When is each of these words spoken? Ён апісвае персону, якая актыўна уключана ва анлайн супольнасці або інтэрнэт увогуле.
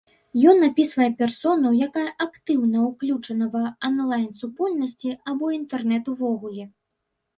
Ён 0.51 0.57
апісвае 0.67 1.09
персону, 1.19 1.69
якая 1.87 2.07
актыўна 2.25 2.79
уключана 2.87 3.45
ва 3.57 3.61
анлайн 3.91 4.27
супольнасці 4.41 5.11
або 5.33 5.45
інтэрнэт 5.63 6.03
увогуле. 6.15 6.63